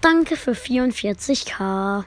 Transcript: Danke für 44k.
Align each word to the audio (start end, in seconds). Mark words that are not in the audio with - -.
Danke 0.00 0.36
für 0.36 0.52
44k. 0.52 2.04